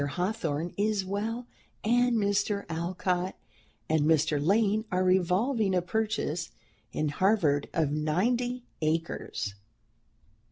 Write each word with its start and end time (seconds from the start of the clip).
Hawthorne 0.13 0.73
is 0.77 1.05
well, 1.05 1.45
and 1.83 2.17
Mr. 2.17 2.65
Alcott 2.69 3.35
and 3.87 4.01
Mr. 4.01 4.43
Lane 4.43 4.83
are 4.91 5.03
revolving 5.03 5.75
a 5.75 5.81
purchase 5.83 6.49
in 6.91 7.09
Harvard 7.09 7.69
of 7.71 7.91
ninety 7.91 8.63
acres." 8.81 9.53